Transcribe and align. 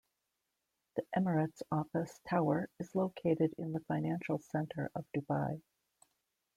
The 0.95 1.05
Emirates 1.15 1.61
Office 1.71 2.19
Tower 2.27 2.71
is 2.79 2.95
located 2.95 3.53
in 3.59 3.71
the 3.71 3.81
financial 3.81 4.39
centre 4.39 4.89
of 4.95 5.05
Dubai. 5.15 5.61